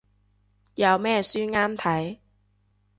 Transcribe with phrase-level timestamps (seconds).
[0.73, 2.17] 有咩書啱睇